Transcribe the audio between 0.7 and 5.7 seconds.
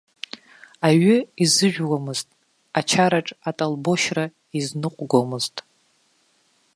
Аҩы изыжәуамызт, ачараҿ атолбошьра изныҟәгомызт.